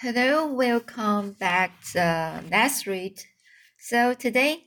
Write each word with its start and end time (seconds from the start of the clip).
Hello, 0.00 0.46
welcome 0.46 1.32
back 1.32 1.80
to 1.92 2.44
Let's 2.50 2.86
Read. 2.86 3.18
So 3.78 4.12
today, 4.12 4.64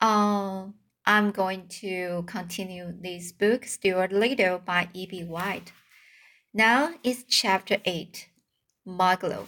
um, 0.00 0.74
I'm 1.06 1.30
going 1.30 1.68
to 1.82 2.24
continue 2.26 2.92
this 3.00 3.30
book, 3.30 3.64
Stuart 3.64 4.10
Little 4.10 4.58
by 4.58 4.88
E.B. 4.92 5.22
White. 5.22 5.70
Now 6.52 6.94
it's 7.04 7.22
chapter 7.22 7.76
8, 7.84 8.26
Margalo. 8.84 9.46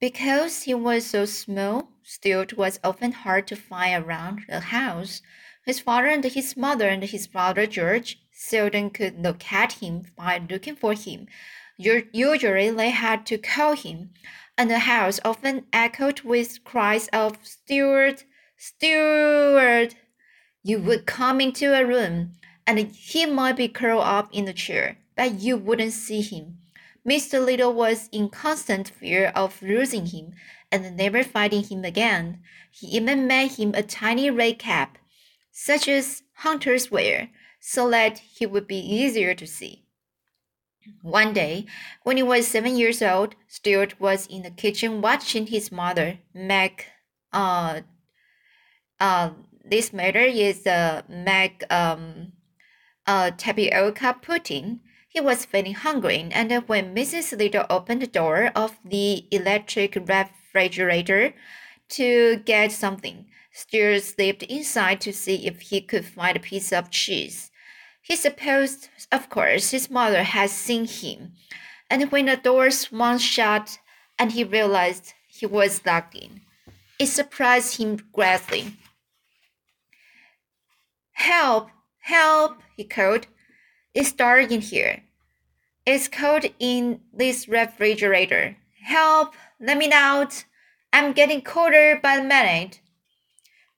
Because 0.00 0.64
he 0.64 0.74
was 0.74 1.06
so 1.06 1.24
small, 1.24 1.90
Stuart 2.02 2.56
was 2.56 2.80
often 2.82 3.12
hard 3.12 3.46
to 3.46 3.54
find 3.54 4.04
around 4.04 4.40
the 4.48 4.58
house. 4.58 5.22
His 5.64 5.78
father 5.78 6.08
and 6.08 6.24
his 6.24 6.56
mother 6.56 6.88
and 6.88 7.04
his 7.04 7.28
brother 7.28 7.68
George 7.68 8.18
seldom 8.38 8.90
could 8.90 9.22
look 9.22 9.52
at 9.52 9.72
him 9.74 10.04
by 10.16 10.40
looking 10.48 10.76
for 10.76 10.94
him 10.94 11.26
Usually 11.80 12.70
they 12.70 12.90
had 12.90 13.24
to 13.26 13.38
call 13.38 13.76
him, 13.76 14.10
and 14.56 14.68
the 14.68 14.80
house 14.80 15.20
often 15.24 15.66
echoed 15.72 16.22
with 16.22 16.64
cries 16.64 17.06
of 17.12 17.38
Stuart, 17.44 18.24
Stuart. 18.56 19.94
You 20.64 20.80
would 20.80 21.06
come 21.06 21.40
into 21.40 21.72
a 21.72 21.86
room, 21.86 22.32
and 22.66 22.80
he 22.80 23.26
might 23.26 23.56
be 23.56 23.68
curled 23.68 24.02
up 24.02 24.28
in 24.32 24.48
a 24.48 24.52
chair, 24.52 24.98
but 25.14 25.40
you 25.40 25.56
wouldn't 25.56 25.92
see 25.92 26.20
him. 26.20 26.58
Mr. 27.08 27.42
Little 27.42 27.72
was 27.72 28.08
in 28.10 28.28
constant 28.28 28.88
fear 28.88 29.30
of 29.36 29.62
losing 29.62 30.06
him 30.06 30.32
and 30.72 30.96
never 30.96 31.22
finding 31.22 31.62
him 31.62 31.84
again. 31.84 32.42
He 32.72 32.88
even 32.88 33.28
made 33.28 33.52
him 33.52 33.72
a 33.74 33.84
tiny 33.84 34.30
red 34.30 34.58
cap, 34.58 34.98
such 35.52 35.86
as 35.86 36.24
hunters 36.38 36.90
wear, 36.90 37.28
so 37.60 37.90
that 37.90 38.18
he 38.18 38.46
would 38.46 38.66
be 38.66 38.78
easier 38.78 39.34
to 39.34 39.46
see. 39.46 39.84
One 41.02 41.32
day, 41.34 41.66
when 42.02 42.16
he 42.16 42.22
was 42.22 42.48
seven 42.48 42.76
years 42.76 43.02
old, 43.02 43.34
Stuart 43.46 44.00
was 44.00 44.26
in 44.26 44.42
the 44.42 44.50
kitchen 44.50 45.00
watching 45.02 45.46
his 45.48 45.70
mother 45.70 46.18
make 46.32 46.86
uh 47.32 47.82
uh 49.00 49.30
this 49.64 49.92
matter 49.92 50.20
is 50.20 50.66
uh 50.66 51.02
make 51.08 51.62
um 51.70 52.32
uh 53.06 53.30
tapioca 53.36 54.16
pudding. 54.22 54.80
He 55.08 55.20
was 55.20 55.44
feeling 55.46 55.74
hungry, 55.74 56.28
and 56.32 56.52
when 56.68 56.94
Mrs. 56.94 57.36
Little 57.36 57.66
opened 57.70 58.02
the 58.02 58.06
door 58.06 58.50
of 58.54 58.78
the 58.84 59.26
electric 59.30 59.96
refrigerator 59.96 61.34
to 61.90 62.36
get 62.44 62.72
something, 62.72 63.26
Stuart 63.52 64.02
slipped 64.02 64.42
inside 64.44 65.00
to 65.02 65.12
see 65.12 65.46
if 65.46 65.60
he 65.62 65.80
could 65.80 66.04
find 66.04 66.36
a 66.36 66.40
piece 66.40 66.72
of 66.72 66.90
cheese. 66.90 67.47
He 68.08 68.16
supposed, 68.16 68.88
of 69.12 69.28
course, 69.28 69.70
his 69.70 69.90
mother 69.90 70.22
had 70.22 70.48
seen 70.48 70.86
him, 70.86 71.34
and 71.90 72.10
when 72.10 72.24
the 72.24 72.38
door 72.38 72.70
swung 72.70 73.18
shut 73.18 73.80
and 74.18 74.32
he 74.32 74.44
realized 74.44 75.12
he 75.28 75.44
was 75.44 75.84
locked 75.84 76.14
in, 76.14 76.40
it 76.98 77.08
surprised 77.08 77.76
him 77.76 77.98
greatly. 78.14 78.72
Help! 81.12 81.68
Help! 81.98 82.62
he 82.78 82.84
called. 82.84 83.26
It's 83.92 84.12
dark 84.12 84.50
in 84.50 84.62
here. 84.62 85.02
It's 85.84 86.08
cold 86.08 86.46
in 86.58 87.00
this 87.12 87.46
refrigerator. 87.46 88.56
Help! 88.84 89.34
Let 89.60 89.76
me 89.76 89.92
out! 89.92 90.46
I'm 90.94 91.12
getting 91.12 91.42
colder 91.42 92.00
by 92.02 92.16
the 92.16 92.22
minute. 92.22 92.80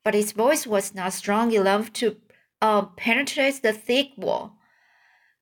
But 0.05 0.15
his 0.15 0.31
voice 0.31 0.69
was 0.69 0.95
not 0.95 1.15
strong 1.15 1.53
enough 1.53 1.93
to 1.95 2.17
uh, 2.61 2.83
penetrates 2.97 3.61
the 3.61 3.73
thick 3.73 4.13
wall. 4.17 4.57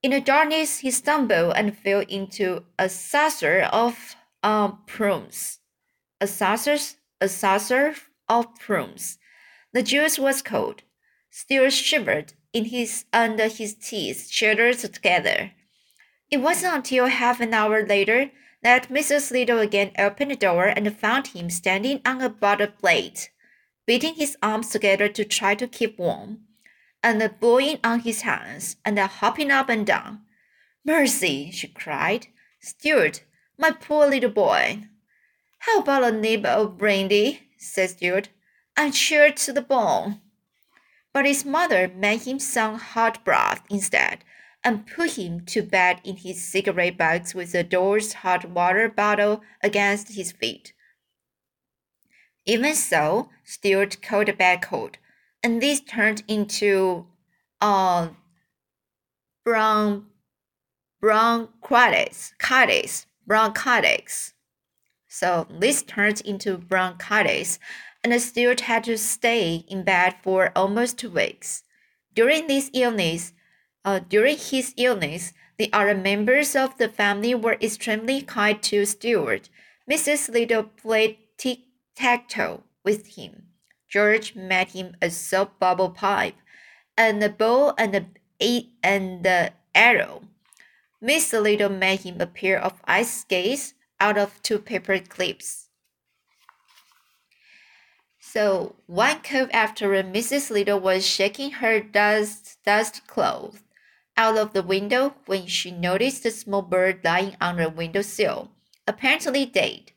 In 0.03 0.13
the 0.13 0.21
darkness, 0.21 0.79
he 0.79 0.91
stumbled 0.91 1.55
and 1.57 1.77
fell 1.77 2.05
into 2.09 2.65
a 2.79 2.89
saucer 2.89 3.69
of 3.73 4.17
uh, 4.43 4.69
prunes. 4.87 5.59
A 6.21 6.27
saucer, 6.27 6.77
a 7.21 7.29
saucer 7.29 7.95
of 8.29 8.55
prunes. 8.57 9.19
The 9.73 9.83
juice 9.83 10.19
was 10.19 10.43
cold. 10.43 10.83
Stuart 11.31 11.73
shivered 11.73 12.35
in 12.53 12.67
his 12.67 13.05
under 13.13 13.49
his 13.49 13.75
teeth 13.75 14.29
chattered 14.31 14.79
together. 14.79 15.53
It 16.31 16.39
wasn't 16.39 16.77
until 16.77 17.07
half 17.07 17.41
an 17.41 17.55
hour 17.55 17.85
later 17.85 18.31
that 18.63 18.89
Mrs. 18.89 19.31
Little 19.31 19.61
again 19.61 19.93
opened 19.99 20.31
the 20.31 20.37
door 20.37 20.67
and 20.67 20.97
found 20.97 21.29
him 21.29 21.51
standing 21.51 22.01
on 22.05 22.21
a 22.21 22.29
butter 22.29 22.67
plate, 22.67 23.31
beating 23.87 24.15
his 24.15 24.37
arms 24.43 24.71
together 24.71 25.09
to 25.09 25.25
try 25.25 25.55
to 25.55 25.67
keep 25.67 25.99
warm 25.99 26.48
and 27.03 27.39
blowing 27.41 27.79
on 27.85 28.01
his 28.01 28.23
hands 28.23 28.77
and 28.85 28.99
hopping 28.99 29.51
up 29.51 29.69
and 29.69 29.87
down. 29.87 30.23
Mercy, 30.85 31.51
she 31.51 31.69
cried. 31.69 32.29
Stuart, 32.61 33.25
my 33.57 33.71
poor 33.71 34.07
little 34.07 34.31
boy. 34.31 34.85
How 35.61 35.81
about 35.81 36.05
a 36.05 36.13
nib 36.13 36.45
of 36.47 36.79
brandy? 36.79 37.43
said 37.59 37.91
Stuart. 37.91 38.29
I'm 38.77 38.93
chilled 38.93 39.37
to 39.39 39.53
the 39.53 39.63
bone. 39.63 40.21
But 41.13 41.27
his 41.27 41.45
mother 41.45 41.89
made 41.89 42.23
him 42.23 42.39
some 42.39 42.79
hot 42.79 43.25
broth 43.25 43.63
instead 43.71 44.25
and 44.65 44.87
put 44.87 45.13
him 45.13 45.45
to 45.47 45.63
bed 45.63 46.01
in 46.05 46.17
his 46.17 46.43
cigarette 46.43 46.97
box 46.97 47.35
with 47.35 47.53
the 47.53 47.65
door's 47.65 48.13
hot 48.13 48.45
water 48.45 48.89
bottle 48.89 49.43
against 49.63 50.15
his 50.15 50.33
feet. 50.33 50.73
Even 52.47 52.75
so, 52.75 53.31
Stuart 53.45 54.01
caught 54.03 54.29
a 54.29 54.33
bad 54.33 54.63
cold 54.63 54.99
and 55.43 55.63
this 55.63 55.81
turned 55.81 56.23
into 56.29 57.07
uh, 57.61 58.09
bron 59.45 60.07
bronchitis, 61.01 62.33
bronchitis, 62.39 63.07
bronchitis. 63.27 64.35
So 65.07 65.47
this 65.51 65.83
turned 65.83 66.21
into 66.23 66.59
bronchitis, 66.59 67.59
and 68.05 68.21
Stuart 68.21 68.61
had 68.63 68.85
to 68.85 68.99
stay 68.99 69.65
in 69.69 69.85
bed 69.85 70.17
for 70.23 70.53
almost 70.55 70.99
two 70.99 71.11
weeks. 71.11 71.63
During 72.15 72.47
this 72.47 72.71
illness, 72.75 73.33
uh, 73.85 74.01
during 74.01 74.37
his 74.37 74.75
illness, 74.77 75.33
the 75.57 75.73
other 75.73 75.95
members 75.95 76.55
of 76.55 76.77
the 76.79 76.89
family 76.89 77.35
were 77.35 77.59
extremely 77.61 78.23
kind 78.23 78.63
to 78.65 78.85
Stuart. 78.85 79.49
Mrs. 79.91 80.29
Little 80.29 80.65
played 80.65 81.19
tic-tac-toe 81.39 82.65
with 82.85 83.17
him. 83.17 83.48
George 83.89 84.35
made 84.35 84.69
him 84.69 84.97
a 85.01 85.11
soap 85.11 85.59
bubble 85.59 85.91
pipe, 85.91 86.37
and 86.97 87.23
a 87.23 87.29
bow 87.29 87.75
and 87.79 87.95
a 87.95 88.67
and 88.83 89.25
the 89.25 89.53
arrow. 89.75 90.23
Miss 91.01 91.33
Little 91.33 91.69
made 91.69 92.01
him 92.01 92.21
a 92.21 92.27
pair 92.27 92.61
of 92.61 92.81
ice 92.85 93.21
skates 93.21 93.75
out 94.01 94.19
of 94.19 94.43
two 94.43 94.59
paper 94.59 94.99
clips. 94.99 95.69
So 98.21 98.77
one 98.87 99.21
cold 99.23 99.51
afternoon, 99.53 100.13
Mrs. 100.13 100.51
Little 100.51 100.79
was 100.79 101.07
shaking 101.07 101.53
her 101.53 101.81
dust 101.81 102.59
dust 102.65 103.07
cloth 103.07 103.63
out 104.17 104.37
of 104.37 104.53
the 104.53 104.63
window 104.63 105.15
when 105.27 105.47
she 105.47 105.71
noticed 105.71 106.27
a 106.27 106.31
small 106.31 106.63
bird 106.63 107.01
lying 107.05 107.37
on 107.41 107.57
the 107.57 107.71
windowsill, 107.71 108.51
apparently 108.87 109.47
dead. 109.47 109.93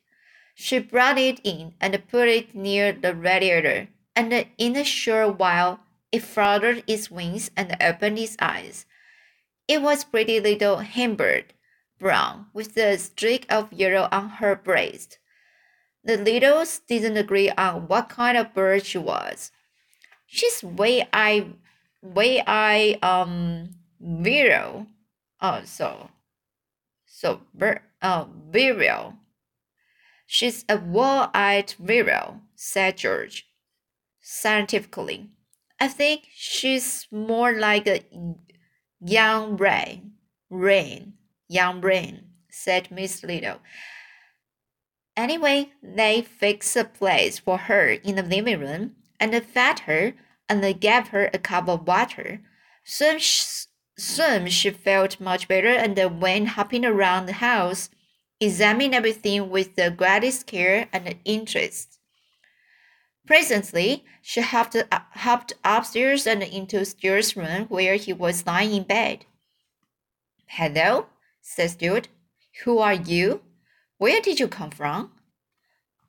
She 0.62 0.78
brought 0.78 1.18
it 1.18 1.42
in 1.44 1.74
and 1.82 2.08
put 2.08 2.28
it 2.28 2.54
near 2.54 2.94
the 2.94 3.16
radiator, 3.16 3.88
and 4.16 4.46
in 4.60 4.76
a 4.76 4.84
short 4.84 5.40
while 5.40 5.80
it 6.12 6.22
fluttered 6.22 6.84
its 6.86 7.10
wings 7.10 7.50
and 7.58 7.76
opened 7.82 8.20
its 8.20 8.38
eyes. 8.40 8.86
It 9.68 9.82
was 9.82 10.04
pretty 10.04 10.40
little 10.40 10.78
hen-bird, 10.78 11.56
brown, 11.98 12.46
with 12.54 12.78
a 12.78 13.00
streak 13.00 13.52
of 13.52 13.74
yellow 13.74 14.08
on 14.12 14.38
her 14.38 14.56
breast. 14.56 15.18
The 16.04 16.18
littles 16.18 16.78
didn't 16.88 17.18
agree 17.18 17.50
on 17.50 17.88
what 17.88 18.10
kind 18.10 18.38
of 18.38 18.54
bird 18.54 18.86
she 18.86 19.00
was. 19.00 19.52
She's 20.28 20.64
way 20.64 21.10
I 21.12 21.54
way 22.04 22.44
I 22.46 23.00
um 23.02 23.72
virile. 24.00 24.86
Oh 25.42 25.62
so 25.66 26.12
so 27.08 27.42
bir 27.52 27.82
uh 28.04 28.26
virile 28.52 29.18
She's 30.34 30.64
a 30.70 30.78
wall-eyed 30.78 31.74
vireo, 31.78 32.40
said 32.56 32.96
George, 32.96 33.48
scientifically. 34.22 35.30
I 35.78 35.90
think 35.90 36.22
she's 36.34 37.06
more 37.12 37.52
like 37.52 37.86
a 37.86 38.06
young 39.02 39.58
brain. 39.58 40.14
Rain, 40.50 41.16
young 41.50 41.82
brain, 41.82 42.28
said 42.50 42.90
Miss 42.92 43.26
Little. 43.26 43.60
Anyway, 45.18 45.74
they 45.84 46.22
fixed 46.22 46.78
a 46.78 46.86
place 46.86 47.38
for 47.38 47.58
her 47.58 47.90
in 47.90 48.16
the 48.16 48.24
living 48.24 48.62
room 48.62 48.96
and 49.20 49.36
fed 49.44 49.80
her 49.80 50.14
and 50.48 50.80
gave 50.80 51.10
her 51.10 51.30
a 51.34 51.40
cup 51.40 51.68
of 51.68 51.86
water. 51.86 52.40
Soon 52.86 53.20
she, 53.20 53.68
soon 53.98 54.48
she 54.48 54.70
felt 54.70 55.20
much 55.20 55.50
better 55.50 55.74
and 55.74 56.22
went 56.22 56.56
hopping 56.56 56.86
around 56.86 57.26
the 57.26 57.34
house 57.34 57.90
examine 58.42 58.94
everything 58.94 59.50
with 59.50 59.76
the 59.76 59.92
greatest 59.92 60.48
care 60.48 60.90
and 60.92 61.16
interest. 61.24 62.00
Presently, 63.28 64.04
she 64.22 64.42
hopped, 64.42 64.76
hopped 64.92 65.54
upstairs 65.64 66.26
and 66.26 66.42
into 66.44 66.84
Stuart's 66.84 67.38
room 67.38 67.68
where 67.70 67.96
he 67.96 68.12
was 68.12 68.46
lying 68.46 68.74
in 68.74 68.84
bed. 68.84 69.26
Hello, 70.48 71.06
said 71.42 71.70
Stuart. 71.70 72.08
Who 72.66 72.80
are 72.80 72.96
you? 72.96 73.42
Where 73.98 74.20
did 74.20 74.40
you 74.40 74.48
come 74.48 74.72
from? 74.72 75.12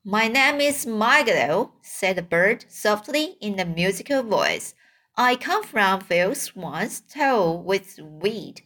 My 0.04 0.26
name 0.26 0.60
is 0.60 0.86
Milo, 0.86 1.74
said 1.82 2.16
the 2.16 2.22
bird 2.22 2.64
softly 2.68 3.36
in 3.40 3.60
a 3.60 3.64
musical 3.64 4.22
voice. 4.22 4.74
I 5.16 5.36
come 5.36 5.62
from 5.62 6.00
fields 6.00 6.56
once 6.56 7.02
tall 7.02 7.62
with 7.62 8.00
weed, 8.00 8.62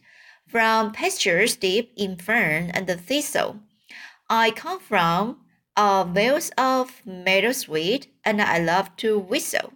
from 0.47 0.91
pastures 0.91 1.55
deep 1.55 1.91
in 1.95 2.15
fern 2.15 2.71
and 2.71 2.87
thistle. 2.87 3.59
I 4.29 4.51
come 4.51 4.79
from 4.79 5.41
uh, 5.75 6.03
vales 6.05 6.51
of 6.57 7.01
meadowsweet, 7.05 8.07
and 8.25 8.41
I 8.41 8.57
love 8.57 8.95
to 8.97 9.19
whistle. 9.19 9.73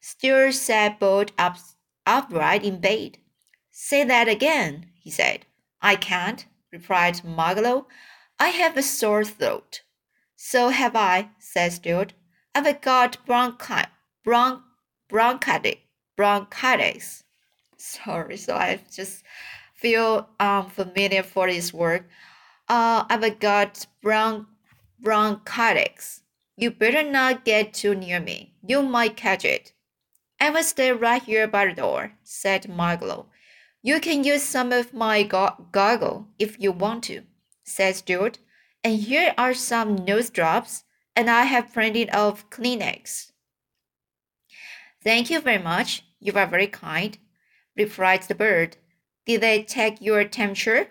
Stuart 0.00 0.52
sat 0.52 1.00
bolt 1.00 1.32
up, 1.36 1.56
upright 2.06 2.62
in 2.64 2.80
bed. 2.80 3.18
Say 3.70 4.04
that 4.04 4.28
again, 4.28 4.86
he 4.94 5.10
said. 5.10 5.46
I 5.82 5.96
can't, 5.96 6.46
replied 6.72 7.16
Margalo. 7.16 7.86
I 8.38 8.48
have 8.48 8.76
a 8.76 8.82
sore 8.82 9.24
throat. 9.24 9.82
So 10.36 10.68
have 10.68 10.94
I, 10.94 11.30
said 11.38 11.72
Stuart. 11.72 12.12
I've 12.54 12.80
got 12.80 13.18
bronchi- 13.26 13.88
bron- 14.24 14.62
bronchitis. 15.08 15.76
bronchitis. 16.16 17.24
Sorry, 17.76 18.36
so 18.36 18.54
I've 18.54 18.90
just 18.90 19.22
feel 19.76 20.28
um 20.40 20.70
familiar 20.70 21.22
for 21.22 21.46
this 21.46 21.72
word. 21.72 22.04
Uh, 22.68 23.04
I've 23.08 23.38
got 23.38 23.86
bron- 24.02 24.46
bronchitis. 24.98 26.22
You 26.56 26.70
better 26.70 27.02
not 27.02 27.44
get 27.44 27.74
too 27.74 27.94
near 27.94 28.18
me. 28.20 28.54
You 28.66 28.82
might 28.82 29.16
catch 29.16 29.44
it. 29.44 29.72
I 30.40 30.50
will 30.50 30.62
stay 30.64 30.92
right 30.92 31.22
here 31.22 31.46
by 31.46 31.66
the 31.66 31.74
door, 31.74 32.12
said 32.24 32.64
Margalo. 32.64 33.26
You 33.82 34.00
can 34.00 34.24
use 34.24 34.42
some 34.42 34.72
of 34.72 34.92
my 34.92 35.22
go- 35.22 35.68
goggle 35.70 36.28
if 36.38 36.58
you 36.58 36.72
want 36.72 37.04
to, 37.04 37.22
said 37.64 37.96
Stuart. 37.96 38.38
And 38.82 38.98
here 39.00 39.34
are 39.38 39.54
some 39.54 39.96
nose 40.04 40.30
drops, 40.30 40.84
and 41.14 41.30
I 41.30 41.44
have 41.44 41.72
plenty 41.72 42.08
of 42.10 42.50
Kleenex. 42.50 43.32
Thank 45.02 45.30
you 45.30 45.40
very 45.40 45.62
much. 45.62 46.04
You 46.20 46.32
are 46.34 46.46
very 46.46 46.66
kind, 46.66 47.16
replied 47.76 48.22
the 48.22 48.34
bird. 48.34 48.76
Did 49.26 49.40
they 49.40 49.62
take 49.62 50.00
your 50.00 50.24
temperature? 50.24 50.88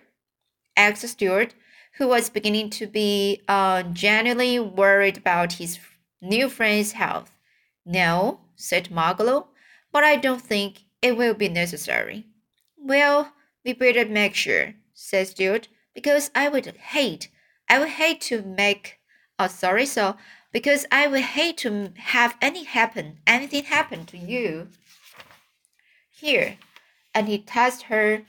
asked 0.76 1.08
Stuart, 1.08 1.56
who 1.98 2.08
was 2.08 2.30
beginning 2.30 2.70
to 2.72 2.86
be 2.86 3.42
uh, 3.48 3.84
genuinely 3.84 4.60
worried 4.60 5.18
about 5.18 5.54
his 5.54 5.80
new 6.22 6.50
friend's 6.50 6.92
health. 6.92 7.32
No, 7.86 8.42
said 8.56 8.90
Margalo, 8.90 9.48
but 9.92 10.04
I 10.04 10.18
don't 10.18 10.42
think 10.42 10.84
it 11.02 11.16
will 11.16 11.34
be 11.34 11.48
necessary. 11.48 12.26
Well, 12.78 13.32
we 13.64 13.74
better 13.74 14.06
make 14.06 14.36
sure, 14.36 14.76
said 14.94 15.28
Stuart, 15.28 15.70
because 15.94 16.30
I 16.36 16.50
would 16.50 16.66
hate, 16.66 17.30
I 17.70 17.80
would 17.80 17.90
hate 17.90 18.20
to 18.22 18.42
make, 18.42 19.00
oh, 19.40 19.48
sorry, 19.48 19.86
so, 19.86 20.18
because 20.52 20.86
I 20.92 21.08
would 21.08 21.22
hate 21.22 21.58
to 21.60 21.94
have 21.98 22.36
any 22.42 22.64
happen, 22.64 23.20
anything 23.26 23.64
happen 23.64 24.06
to 24.08 24.18
you. 24.18 24.70
Here, 26.12 26.58
and 27.16 27.28
he 27.28 27.40
touched 27.40 27.84
her 27.84 28.24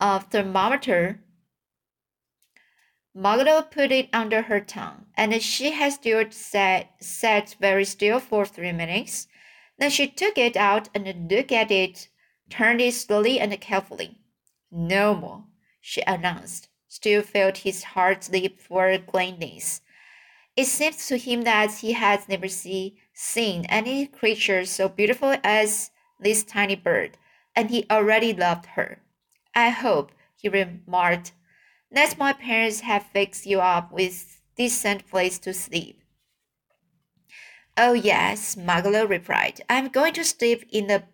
uh, 0.00 0.18
thermometer. 0.18 1.20
Margalo 3.14 3.70
put 3.70 3.92
it 3.92 4.08
under 4.12 4.42
her 4.42 4.60
tongue, 4.60 5.06
and 5.16 5.42
she 5.42 5.72
had 5.72 5.92
Stuart 5.92 6.32
sat, 6.32 6.90
sat 7.00 7.54
very 7.60 7.84
still 7.84 8.18
for 8.18 8.46
three 8.46 8.72
minutes. 8.72 9.28
Then 9.78 9.90
she 9.90 10.08
took 10.08 10.38
it 10.38 10.56
out 10.56 10.88
and 10.94 11.30
looked 11.30 11.52
at 11.52 11.70
it, 11.70 12.08
turned 12.48 12.80
it 12.80 12.94
slowly 12.94 13.38
and 13.38 13.60
carefully. 13.60 14.18
No 14.70 15.14
more, 15.14 15.44
she 15.80 16.02
announced. 16.06 16.68
Stuart 16.88 17.26
felt 17.26 17.58
his 17.58 17.82
heart 17.82 18.28
leap 18.32 18.60
for 18.60 18.96
gladness. 18.98 19.80
It 20.56 20.66
seemed 20.66 20.98
to 20.98 21.16
him 21.16 21.42
that 21.42 21.72
he 21.76 21.92
had 21.92 22.28
never 22.28 22.48
see, 22.48 22.98
seen 23.14 23.64
any 23.66 24.06
creature 24.06 24.64
so 24.64 24.88
beautiful 24.88 25.36
as 25.44 25.90
this 26.18 26.42
tiny 26.42 26.74
bird, 26.74 27.16
and 27.54 27.70
he 27.70 27.86
already 27.90 28.32
loved 28.32 28.66
her. 28.76 28.98
I 29.54 29.70
hope, 29.70 30.12
he 30.36 30.48
remarked, 30.48 31.32
that 31.90 32.18
my 32.18 32.32
parents 32.32 32.80
have 32.80 33.04
fixed 33.06 33.46
you 33.46 33.60
up 33.60 33.92
with 33.92 34.40
decent 34.56 35.08
place 35.08 35.38
to 35.40 35.52
sleep. 35.52 36.00
Oh 37.76 37.92
yes, 37.94 38.56
Margalo 38.56 39.08
replied. 39.08 39.62
I'm 39.68 39.88
going 39.88 40.12
to 40.14 40.24
sleep 40.24 40.66
in 40.70 40.86
the 40.88 41.04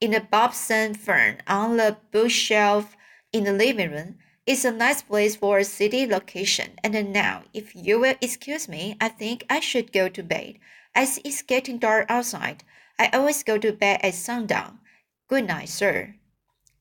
in 0.00 0.10
the 0.12 0.20
Boston 0.20 0.94
fern 0.94 1.42
on 1.46 1.76
the 1.76 1.96
bookshelf 2.10 2.96
in 3.32 3.44
the 3.44 3.52
living 3.52 3.90
room. 3.90 4.16
It's 4.46 4.64
a 4.64 4.70
nice 4.70 5.02
place 5.02 5.36
for 5.36 5.58
a 5.58 5.64
city 5.64 6.06
location. 6.06 6.72
And 6.82 7.12
now, 7.12 7.44
if 7.52 7.74
you 7.74 8.00
will 8.00 8.14
excuse 8.20 8.68
me, 8.68 8.96
I 9.00 9.08
think 9.08 9.44
I 9.48 9.60
should 9.60 9.92
go 9.92 10.08
to 10.08 10.22
bed, 10.22 10.58
as 10.94 11.20
it's 11.24 11.42
getting 11.42 11.78
dark 11.78 12.06
outside. 12.08 12.64
I 12.98 13.08
always 13.12 13.42
go 13.42 13.58
to 13.58 13.72
bed 13.72 14.00
at 14.02 14.14
sundown. 14.14 14.80
Good 15.26 15.46
night, 15.46 15.70
sir. 15.70 16.16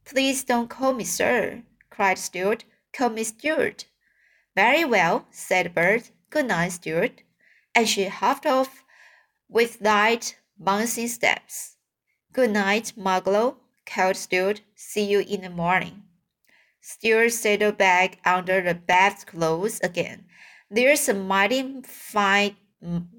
Please 0.04 0.44
don't 0.44 0.70
call 0.70 0.92
me 0.94 1.06
sir, 1.06 1.64
cried 1.90 2.18
Stuart. 2.18 2.66
Call 2.92 3.10
me 3.10 3.24
Stuart. 3.24 3.86
Very 4.54 4.84
well, 4.84 5.28
said 5.32 5.74
Bert. 5.74 6.12
Good 6.30 6.48
night, 6.48 6.74
Stuart. 6.74 7.24
And 7.74 7.88
she 7.88 8.06
hopped 8.06 8.46
off 8.46 8.84
with 9.48 9.82
light, 9.82 10.38
bouncing 10.58 11.08
steps. 11.08 11.78
Good 12.34 12.52
night, 12.52 12.94
Margalo, 12.98 13.56
called 13.86 14.18
Stuart. 14.18 14.62
See 14.76 15.06
you 15.06 15.22
in 15.22 15.42
the 15.42 15.50
morning. 15.50 16.04
Stuart 16.82 17.30
settled 17.30 17.78
back 17.78 18.20
under 18.26 18.62
the 18.62 18.76
bedclothes 18.76 19.80
again. 19.80 20.26
There's 20.70 21.08
a 21.08 21.14
mighty 21.14 21.82
fine, 21.84 22.58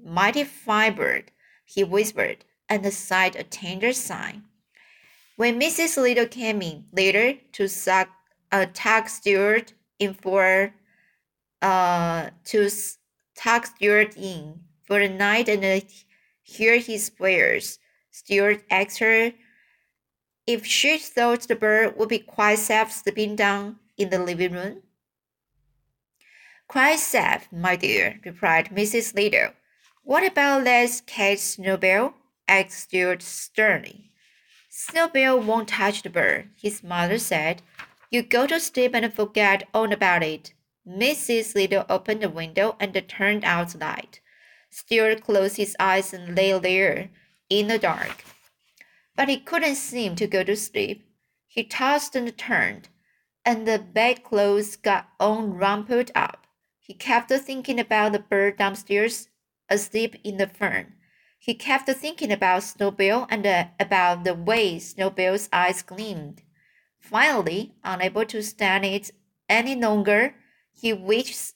mighty 0.03 0.43
fine 0.43 0.93
bird, 0.93 1.31
he 1.65 1.83
whispered, 1.83 2.45
and 2.69 2.93
sighed 2.93 3.35
a 3.35 3.43
tender 3.43 3.91
sigh. 3.91 4.41
When 5.35 5.59
Mrs. 5.59 5.97
Little 5.97 6.27
came 6.27 6.61
in 6.61 6.85
later 6.93 7.33
to 7.53 7.67
suck, 7.67 8.09
uh, 8.51 8.67
tuck 8.73 9.09
Stuart 9.09 9.73
in 9.99 10.13
for 10.13 10.73
uh, 11.61 12.29
to 12.45 12.69
tuck 13.35 13.65
Stuart 13.65 14.15
in 14.15 14.61
for 14.83 14.99
the 14.99 15.09
night 15.09 15.49
and 15.49 15.63
uh, 15.65 15.85
hear 16.41 16.79
his 16.79 17.09
prayers, 17.09 17.79
Stuart 18.11 18.63
asked 18.69 18.99
her 18.99 19.33
if 20.47 20.65
she 20.65 20.97
thought 20.99 21.41
the 21.41 21.55
bird 21.55 21.97
would 21.97 22.09
be 22.09 22.19
quite 22.19 22.59
safe 22.59 22.93
sleeping 22.93 23.35
down 23.35 23.77
in 23.97 24.11
the 24.11 24.19
living 24.19 24.53
room. 24.53 24.83
Quite 26.69 26.99
safe, 26.99 27.49
my 27.51 27.75
dear, 27.75 28.21
replied 28.23 28.69
Mrs. 28.69 29.13
Little. 29.13 29.51
What 30.03 30.25
about 30.25 30.63
that 30.63 31.01
cat 31.05 31.39
Snowball? 31.39 32.13
asked 32.47 32.79
Stuart 32.89 33.21
sternly. 33.21 34.11
Snowball 34.77 35.39
won't 35.39 35.69
touch 35.69 36.01
the 36.01 36.09
bird, 36.09 36.49
his 36.61 36.83
mother 36.83 37.17
said. 37.17 37.61
You 38.11 38.21
go 38.21 38.45
to 38.45 38.59
sleep 38.59 38.93
and 38.93 39.13
forget 39.13 39.63
all 39.73 39.93
about 39.93 40.21
it. 40.21 40.51
Mrs. 40.85 41.55
Little 41.55 41.85
opened 41.87 42.21
the 42.21 42.29
window 42.29 42.75
and 42.77 42.93
turned 43.07 43.45
out 43.45 43.69
the 43.69 43.77
light. 43.77 44.19
Stuart 44.69 45.23
closed 45.23 45.55
his 45.55 45.77
eyes 45.79 46.13
and 46.13 46.35
lay 46.35 46.59
there 46.59 47.09
in 47.49 47.69
the 47.69 47.79
dark. 47.79 48.25
But 49.15 49.29
he 49.29 49.39
couldn't 49.39 49.75
seem 49.75 50.13
to 50.17 50.27
go 50.27 50.43
to 50.43 50.57
sleep. 50.57 51.07
He 51.47 51.63
tossed 51.63 52.13
and 52.13 52.37
turned, 52.37 52.89
and 53.45 53.65
the 53.65 53.79
bedclothes 53.79 54.75
got 54.75 55.07
all 55.21 55.43
rumpled 55.43 56.11
up. 56.13 56.47
He 56.81 56.93
kept 56.93 57.29
thinking 57.31 57.79
about 57.79 58.11
the 58.11 58.19
bird 58.19 58.57
downstairs, 58.57 59.29
asleep 59.69 60.17
in 60.25 60.35
the 60.35 60.47
fern. 60.47 60.95
He 61.45 61.53
kept 61.53 61.87
thinking 61.87 62.31
about 62.31 62.63
Snowball 62.63 63.27
and 63.29 63.45
uh, 63.45 63.65
about 63.79 64.23
the 64.23 64.33
way 64.33 64.79
Snowball's 64.79 65.47
eyes 65.53 65.83
gleamed. 65.83 66.41
Finally, 66.99 67.75
unable 67.83 68.25
to 68.25 68.41
stand 68.41 68.83
it 68.83 69.11
any 69.47 69.75
longer, 69.75 70.33
he 70.73 70.89
switched, 70.89 71.53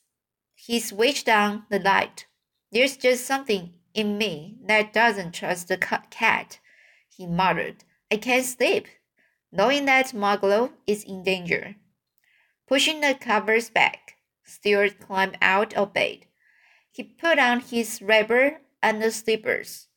he 0.53 0.79
switched 0.79 1.27
on 1.27 1.65
the 1.71 1.79
light. 1.79 2.27
There's 2.71 2.97
just 2.97 3.25
something 3.25 3.73
in 3.95 4.19
me 4.19 4.59
that 4.63 4.93
doesn't 4.93 5.33
trust 5.33 5.69
the 5.69 5.77
cat, 5.77 6.59
he 7.07 7.25
muttered. 7.25 7.83
I 8.11 8.17
can't 8.17 8.45
sleep, 8.45 8.85
knowing 9.51 9.85
that 9.85 10.13
Margalo 10.13 10.71
is 10.85 11.03
in 11.03 11.23
danger. 11.23 11.77
Pushing 12.67 13.01
the 13.01 13.15
covers 13.15 13.71
back, 13.71 14.17
Stuart 14.43 14.99
climbed 14.99 15.39
out 15.41 15.73
of 15.73 15.93
bed. 15.93 16.27
He 16.91 17.01
put 17.01 17.39
on 17.39 17.61
his 17.61 18.03
rubber 18.03 18.59
and 18.81 19.01
the 19.01 19.11
slippers. 19.11 19.87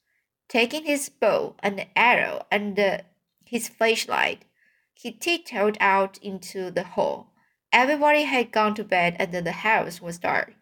Taking 0.49 0.85
his 0.85 1.09
bow 1.09 1.57
and 1.61 1.87
arrow 1.97 2.47
and 2.51 3.05
his 3.45 3.69
flashlight, 3.69 4.45
he 4.95 5.13
tiptoed 5.13 5.79
out 5.81 6.19
into 6.19 6.71
the 6.71 6.85
hall. 6.85 7.33
Everybody 7.73 8.25
had 8.25 8.53
gone 8.53 8.75
to 8.75 8.85
bed 8.85 9.17
and 9.19 9.33
the 9.33 9.53
house 9.53 10.01
was 10.01 10.19
dark. 10.19 10.55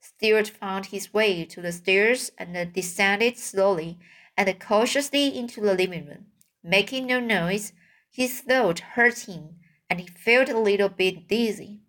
Stuart 0.00 0.48
found 0.48 0.86
his 0.86 1.12
way 1.12 1.44
to 1.44 1.60
the 1.60 1.72
stairs 1.72 2.30
and 2.38 2.72
descended 2.72 3.38
slowly 3.38 3.98
and 4.36 4.60
cautiously 4.60 5.36
into 5.36 5.60
the 5.60 5.74
living 5.74 6.06
room. 6.06 6.26
Making 6.62 7.06
no 7.06 7.20
noise, 7.20 7.72
his 8.10 8.40
throat 8.40 8.80
hurt 8.80 9.20
him 9.20 9.56
and 9.90 10.00
he 10.00 10.06
felt 10.06 10.48
a 10.48 10.58
little 10.58 10.88
bit 10.88 11.26
dizzy. 11.26 11.80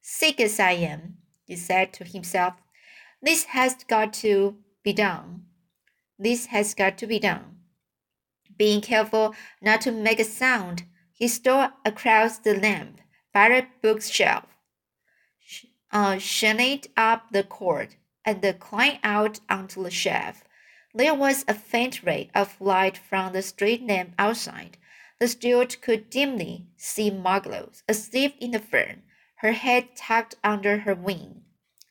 Sick 0.00 0.40
as 0.40 0.58
I 0.58 0.72
am, 0.72 1.18
he 1.44 1.56
said 1.56 1.92
to 1.94 2.04
himself. 2.04 2.54
This 3.22 3.44
has 3.44 3.84
got 3.84 4.12
to 4.14 4.56
be 4.84 4.92
done. 4.92 5.46
This 6.18 6.46
has 6.46 6.74
got 6.74 6.96
to 6.98 7.06
be 7.06 7.18
done. 7.18 7.56
Being 8.56 8.80
careful 8.80 9.34
not 9.60 9.80
to 9.80 9.90
make 9.90 10.20
a 10.20 10.24
sound, 10.24 10.84
he 11.12 11.26
stole 11.26 11.70
across 11.84 12.38
the 12.38 12.54
lamp 12.54 13.00
by 13.32 13.48
the 13.48 13.66
bookshelf, 13.82 14.44
uh, 15.90 16.20
up 16.96 17.32
the 17.32 17.42
cord, 17.42 17.96
and 18.24 18.58
climbed 18.60 19.00
out 19.02 19.40
onto 19.50 19.82
the 19.82 19.90
shelf. 19.90 20.44
There 20.94 21.14
was 21.14 21.44
a 21.48 21.54
faint 21.54 22.04
ray 22.04 22.30
of 22.34 22.60
light 22.60 22.96
from 22.96 23.32
the 23.32 23.42
street 23.42 23.84
lamp 23.84 24.14
outside. 24.18 24.76
The 25.18 25.26
Stuart 25.26 25.80
could 25.80 26.10
dimly 26.10 26.66
see 26.76 27.10
Margalo 27.10 27.82
asleep 27.88 28.36
in 28.38 28.52
the 28.52 28.58
fern, 28.60 29.02
her 29.36 29.52
head 29.52 29.96
tucked 29.96 30.36
under 30.44 30.78
her 30.78 30.94
wing. 30.94 31.42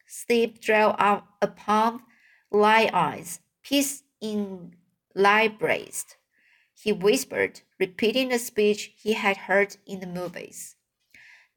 Sleep 0.06 0.62
drew 0.62 0.76
up 0.76 1.28
upon 1.42 2.04
light 2.54 2.94
eyes, 2.94 3.40
peace 3.64 4.04
in 4.22 4.76
light 5.16 5.58
breast. 5.58 6.18
He 6.76 6.92
whispered, 6.92 7.62
repeating 7.80 8.30
the 8.30 8.38
speech 8.38 8.94
he 8.96 9.14
had 9.14 9.38
heard 9.38 9.78
in 9.88 10.00
the 10.00 10.08
movies. 10.08 10.76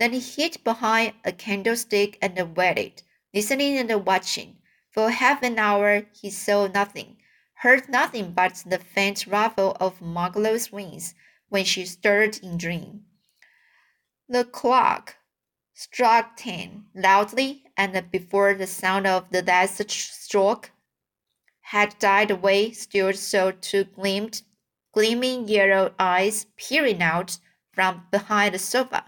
Then 0.01 0.13
he 0.13 0.21
hid 0.21 0.65
behind 0.65 1.13
a 1.25 1.33
candlestick 1.33 2.19
and 2.23 2.57
waited, 2.57 3.03
listening 3.35 3.77
and 3.77 4.07
watching. 4.07 4.57
For 4.91 5.11
half 5.11 5.43
an 5.43 5.59
hour 5.59 6.07
he 6.19 6.31
saw 6.31 6.67
nothing, 6.67 7.19
heard 7.57 7.89
nothing 7.89 8.33
but 8.33 8.63
the 8.67 8.79
faint 8.79 9.27
ruffle 9.27 9.77
of 9.79 10.01
Margalo's 10.01 10.73
wings 10.73 11.15
when 11.51 11.65
she 11.65 11.85
stirred 11.85 12.39
in 12.39 12.57
dream. 12.57 13.05
The 14.29 14.45
clock 14.45 15.17
struck 15.75 16.37
ten 16.37 16.87
loudly, 16.95 17.65
and 17.77 18.11
before 18.11 18.55
the 18.55 18.67
sound 18.67 19.07
of 19.07 19.31
the 19.31 19.43
last 19.43 19.91
stroke 19.91 20.71
had 21.71 21.99
died 21.99 22.31
away, 22.31 22.71
Stuart 22.71 23.17
saw 23.17 23.51
two 23.61 23.83
gleamed, 23.83 24.43
gleaming 24.93 25.49
yellow 25.49 25.93
eyes 25.99 26.47
peering 26.57 27.03
out 27.03 27.41
from 27.73 28.07
behind 28.13 28.55
the 28.55 28.59
sofa. 28.59 29.05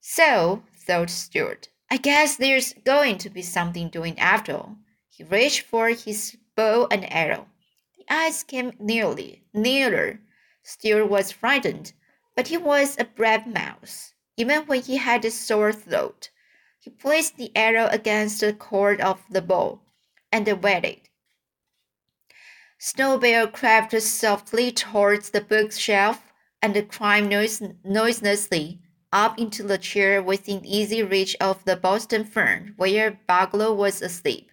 So, 0.00 0.62
thought 0.72 1.10
Stuart, 1.10 1.68
I 1.90 1.96
guess 1.96 2.36
there's 2.36 2.74
going 2.84 3.18
to 3.18 3.28
be 3.28 3.42
something 3.42 3.88
doing 3.88 4.16
after 4.20 4.54
all. 4.54 4.76
He 5.10 5.24
reached 5.24 5.62
for 5.62 5.88
his 5.88 6.36
bow 6.54 6.86
and 6.92 7.12
arrow. 7.12 7.48
The 7.96 8.04
eyes 8.08 8.44
came 8.44 8.72
nearly, 8.78 9.42
nearer. 9.52 10.20
Stuart 10.62 11.06
was 11.06 11.32
frightened, 11.32 11.92
but 12.36 12.46
he 12.46 12.56
was 12.56 12.96
a 12.96 13.04
brave 13.04 13.48
mouse, 13.48 14.14
even 14.36 14.64
when 14.66 14.82
he 14.82 14.98
had 14.98 15.24
a 15.24 15.32
sore 15.32 15.72
throat. 15.72 16.30
He 16.78 16.88
placed 16.88 17.36
the 17.36 17.50
arrow 17.56 17.88
against 17.90 18.40
the 18.40 18.52
cord 18.52 19.00
of 19.00 19.24
the 19.28 19.42
bow 19.42 19.80
and 20.32 20.46
waited. 20.62 21.08
Snowball 22.78 23.48
crept 23.48 24.00
softly 24.00 24.70
towards 24.70 25.30
the 25.30 25.40
bookshelf 25.40 26.32
and 26.62 26.88
climbed 26.88 27.28
noise 27.30 27.62
noiselessly 27.84 28.80
up 29.12 29.38
into 29.38 29.62
the 29.62 29.78
chair 29.78 30.22
within 30.22 30.64
easy 30.64 31.02
reach 31.02 31.36
of 31.40 31.64
the 31.64 31.76
Boston 31.76 32.24
fern 32.24 32.74
where 32.76 33.18
Margalo 33.28 33.74
was 33.74 34.02
asleep. 34.02 34.50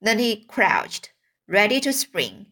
Then 0.00 0.18
he 0.18 0.44
crouched, 0.44 1.10
ready 1.48 1.80
to 1.80 1.92
spring. 1.92 2.46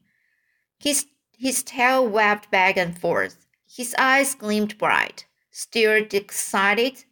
His, 0.78 1.06
his 1.36 1.62
tail 1.62 2.06
waved 2.06 2.50
back 2.50 2.76
and 2.76 2.98
forth. 2.98 3.46
His 3.66 3.94
eyes 3.98 4.34
gleamed 4.34 4.78
bright. 4.78 5.26
Still 5.50 6.06
excited, 6.10 7.04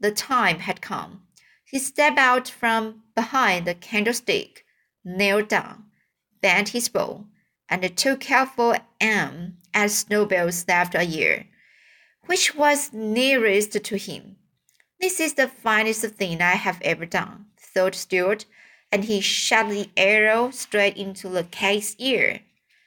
the 0.00 0.10
time 0.10 0.58
had 0.60 0.80
come. 0.80 1.22
He 1.64 1.78
stepped 1.78 2.18
out 2.18 2.48
from 2.48 3.02
behind 3.14 3.66
the 3.66 3.74
candlestick, 3.74 4.63
knelt 5.04 5.48
down, 5.48 5.84
bent 6.40 6.70
his 6.70 6.88
bow, 6.88 7.26
and 7.68 7.96
took 7.96 8.20
careful 8.20 8.74
aim 9.00 9.58
at 9.72 9.90
Snowball's 9.90 10.66
left 10.66 10.94
ear, 10.94 11.46
which 12.26 12.54
was 12.54 12.92
nearest 12.92 13.72
to 13.84 13.96
him. 13.96 14.36
This 15.00 15.20
is 15.20 15.34
the 15.34 15.48
finest 15.48 16.04
thing 16.04 16.40
I 16.40 16.52
have 16.52 16.80
ever 16.82 17.06
done, 17.06 17.46
thought 17.58 17.94
Stuart 17.94 18.46
and 18.94 19.06
he 19.06 19.20
shot 19.20 19.68
the 19.70 19.90
arrow 19.96 20.52
straight 20.52 20.96
into 20.96 21.28
the 21.28 21.42
cat's 21.42 21.96
ear. 21.98 22.42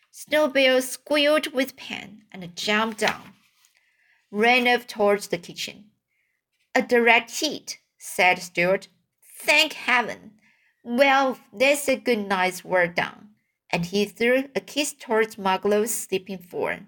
Snowball 0.10 0.82
squealed 0.82 1.52
with 1.54 1.76
pain 1.76 2.24
and 2.32 2.56
jumped 2.56 3.00
down, 3.00 3.34
ran 4.32 4.70
off 4.70 4.88
towards 4.88 5.28
the 5.28 5.38
kitchen. 5.38 5.92
A 6.74 6.82
direct 6.82 7.42
hit, 7.42 7.80
said 7.98 8.40
Stuart. 8.40 8.88
Thank 9.42 9.74
heaven. 9.74 10.36
Well, 10.89 11.38
that's 11.51 11.89
a 11.89 11.98
good 11.98 12.29
night's 12.29 12.63
work 12.63 12.96
done. 12.96 13.32
And 13.70 13.88
he 13.88 14.06
threw 14.06 14.46
a 14.56 14.62
kiss 14.62 14.94
towards 14.98 15.38
Margalo's 15.38 15.94
sleeping 15.94 16.38
form. 16.38 16.88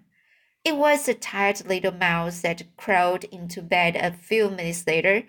It 0.64 0.78
was 0.78 1.10
a 1.10 1.14
tired 1.14 1.68
little 1.68 1.92
mouse 1.92 2.40
that 2.40 2.64
crawled 2.78 3.26
into 3.26 3.62
bed 3.62 3.98
a 3.98 4.14
few 4.14 4.50
minutes 4.50 4.88
later, 4.88 5.24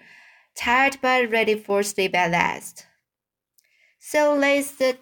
tired 0.54 0.98
but 1.02 1.32
ready 1.32 1.56
for 1.56 1.82
sleep 1.82 2.14
at 2.14 2.30
last. 2.30 2.86
So 3.98 4.36
let's 4.36 4.70
the 4.76 4.98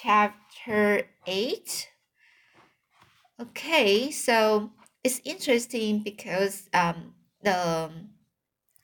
chapter 0.00 1.02
8. 1.26 1.90
Okay, 3.38 4.10
so 4.12 4.70
it's 5.04 5.20
interesting 5.26 5.98
because 5.98 6.70
um, 6.72 7.12
the 7.42 7.90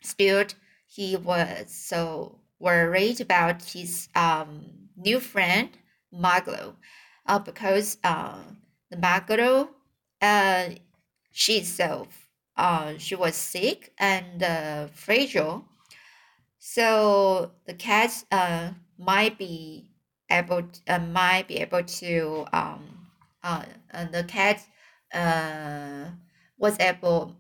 spirit 0.03 0.57
he 0.87 1.17
was 1.17 1.75
so 1.75 2.41
worried 2.59 3.21
about 3.21 3.63
his 3.63 4.09
um, 4.15 4.89
new 4.97 5.21
friend 5.21 5.71
Margalo, 6.13 6.75
uh, 7.27 7.39
because 7.39 7.99
uh, 8.05 8.43
the 8.91 8.97
Margalo 8.97 9.69
uh, 10.23 10.71
she's 11.33 11.75
so 11.75 12.09
uh, 12.57 12.95
she 12.99 13.15
was 13.15 13.35
sick 13.35 13.93
and 13.99 14.43
uh, 14.43 14.87
fragile, 14.89 15.65
so 16.59 17.53
the 17.67 17.75
cat 17.75 18.25
uh 18.33 18.71
might 18.99 19.39
be 19.39 19.91
able 20.31 20.63
to, 20.63 20.81
uh, 20.89 20.99
might 20.99 21.47
be 21.49 21.57
able 21.59 21.83
to 21.85 22.47
um 22.53 23.09
uh 23.43 23.65
the 24.11 24.25
cat 24.25 24.65
uh 25.15 26.11
was 26.59 26.79
able 26.81 27.37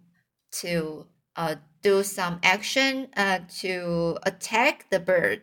to 0.52 1.06
uh 1.36 1.56
do 1.88 2.02
some 2.02 2.38
action 2.42 2.92
uh 3.16 3.38
to 3.60 4.16
attack 4.30 4.86
the 4.90 5.00
bird 5.10 5.42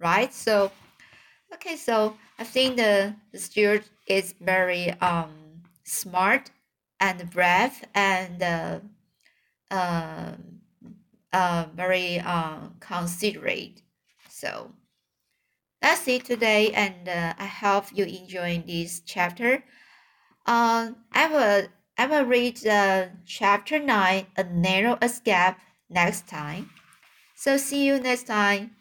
right 0.00 0.32
so 0.34 0.54
okay 1.54 1.76
so 1.76 1.96
i 2.38 2.44
think 2.44 2.76
the, 2.76 3.14
the 3.32 3.38
Stuart 3.38 3.84
is 4.06 4.34
very 4.40 4.90
um 5.00 5.32
smart 5.84 6.50
and 7.00 7.18
brave 7.30 7.76
and 7.94 8.42
uh, 8.42 8.78
uh, 9.70 10.32
uh 11.32 11.64
very 11.74 12.20
uh 12.20 12.58
considerate 12.80 13.82
so 14.28 14.72
that's 15.82 16.06
it 16.06 16.24
today, 16.24 16.70
and 16.72 17.08
uh, 17.08 17.34
I 17.36 17.46
hope 17.46 17.86
you 17.92 18.04
enjoy 18.04 18.62
this 18.64 19.02
chapter. 19.04 19.64
Uh, 20.46 20.92
I 21.12 21.26
will 21.26 21.66
I 21.98 22.06
will 22.06 22.24
read 22.24 22.66
uh, 22.66 23.08
chapter 23.26 23.78
nine, 23.78 24.26
a 24.36 24.44
narrow 24.44 24.98
escape, 25.02 25.56
next 25.90 26.26
time. 26.26 26.70
So 27.34 27.56
see 27.56 27.86
you 27.86 28.00
next 28.00 28.26
time. 28.26 28.76